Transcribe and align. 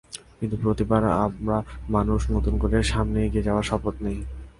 কিন্তু 0.39 0.55
প্রতিবারই 0.63 1.11
আমরা 1.25 1.57
মানুষ 1.89 2.19
নতুন 2.35 2.53
করে 2.61 2.77
সামনে 2.93 3.17
এগিয়ে 3.21 3.45
যাওয়ার 3.47 3.67
শপথ 3.69 3.95
নিই। 4.05 4.19